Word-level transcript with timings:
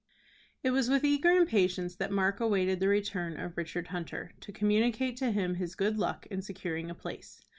It 0.63 0.71
was 0.71 0.89
with 0.89 1.03
eager 1.03 1.29
impatience 1.29 1.93
that 1.97 2.09
Mark 2.11 2.39
awaited 2.39 2.79
the 2.79 2.87
return 2.87 3.39
of 3.39 3.55
Richard 3.55 3.89
Hunter, 3.89 4.31
to 4.41 4.51
communicate 4.51 5.15
to 5.17 5.29
him 5.29 5.53
his 5.53 5.75
good 5.75 5.99
luck 5.99 6.25
in 6.31 6.41
securing 6.41 6.89
a 6.89 6.95
place. 6.95 7.45